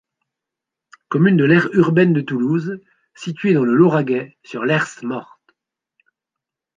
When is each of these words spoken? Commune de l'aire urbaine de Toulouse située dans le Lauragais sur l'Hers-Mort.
Commune 1.09 1.37
de 1.37 1.45
l'aire 1.45 1.69
urbaine 1.73 2.11
de 2.11 2.21
Toulouse 2.21 2.79
située 3.13 3.53
dans 3.53 3.65
le 3.65 3.75
Lauragais 3.75 4.35
sur 4.41 4.65
l'Hers-Mort. 4.65 5.39